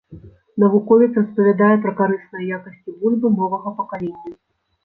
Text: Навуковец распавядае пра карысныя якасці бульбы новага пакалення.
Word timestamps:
Навуковец 0.63 1.11
распавядае 1.19 1.75
пра 1.83 1.93
карысныя 1.99 2.43
якасці 2.57 2.97
бульбы 3.03 3.27
новага 3.39 3.77
пакалення. 3.83 4.31